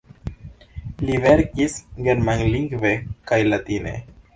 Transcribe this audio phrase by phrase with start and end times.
[1.09, 1.77] Li verkis
[2.09, 2.99] germanlingve
[3.33, 4.01] kaj latine.